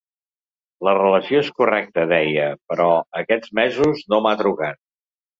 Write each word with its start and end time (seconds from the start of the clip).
“La 0.87 0.93
relació 0.99 1.41
és 1.43 1.51
correcta”, 1.59 2.05
deia, 2.11 2.47
però 2.71 2.87
“aquests 3.19 3.53
mesos 3.61 4.01
no 4.15 4.21
m’ha 4.27 4.33
trucat”. 4.41 4.81